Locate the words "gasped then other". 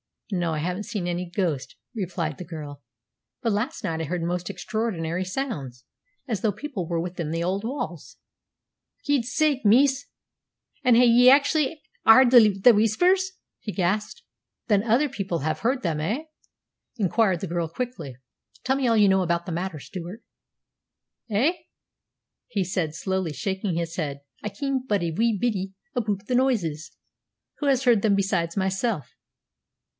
13.73-15.09